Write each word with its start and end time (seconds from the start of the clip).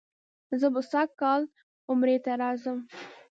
زه 0.59 0.67
به 0.73 0.81
سږ 0.91 1.09
کال 1.21 1.41
عمرې 1.89 2.17
ته 2.25 2.31
راځم. 2.41 2.77